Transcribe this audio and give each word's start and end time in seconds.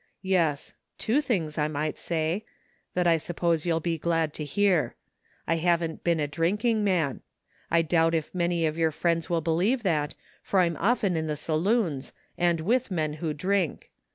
"Yes— 0.39 0.73
^two 0.97 1.23
things, 1.23 1.59
I 1.59 1.67
might 1.67 1.95
say— 1.95 2.43
that 2.95 3.05
I 3.05 3.17
suppose 3.17 3.67
you'll 3.67 3.79
be 3.79 3.99
glad 3.99 4.33
to 4.33 4.43
hear. 4.43 4.95
I 5.45 5.57
haven't 5.57 6.03
been 6.03 6.19
a 6.19 6.25
drink 6.27 6.65
ing 6.65 6.83
man! 6.83 7.21
I 7.69 7.83
doubt 7.83 8.15
if 8.15 8.33
many 8.33 8.65
of 8.65 8.79
your 8.79 8.89
friends 8.89 9.29
will 9.29 9.41
be 9.41 9.51
lieve 9.51 9.83
that, 9.83 10.15
for 10.41 10.59
I'm 10.61 10.75
often 10.77 11.15
in 11.15 11.27
the 11.27 11.35
saloons, 11.35 12.13
and 12.35 12.61
with 12.61 12.89
men 12.89 13.13
who 13.21 13.31
drink. 13.31 13.91